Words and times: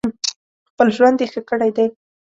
خپل 0.69 0.87
ژوند 0.95 1.17
یې 1.21 1.27
ښه 1.31 1.41
کړی 1.49 1.69
دی. 1.77 1.87